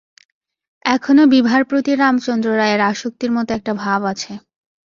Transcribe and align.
এখনও 0.85 1.23
বিভার 1.33 1.61
প্রতি 1.63 1.91
রামচন্দ্র 1.95 2.47
রায়ের 2.55 2.81
আসক্তির 2.91 3.31
মতো 3.31 3.51
একটা 3.53 3.73
ভাব 3.83 4.01
আছে। 4.11 4.31